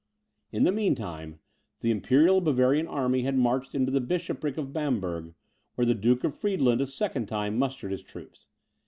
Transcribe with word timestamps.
In 0.51 0.63
the 0.63 0.71
mean 0.71 0.95
time, 0.95 1.37
the 1.81 1.91
imperial 1.91 2.41
Bavarian 2.41 2.87
army 2.87 3.21
had 3.21 3.37
marched 3.37 3.75
into 3.75 3.91
the 3.91 4.01
Bishopric 4.01 4.57
of 4.57 4.73
Bamberg, 4.73 5.35
where 5.75 5.85
the 5.85 5.93
Duke 5.93 6.23
of 6.23 6.35
Friedland 6.35 6.81
a 6.81 6.87
second 6.87 7.27
time 7.27 7.59
mustered 7.59 7.91
his 7.91 8.01
troops. 8.01 8.47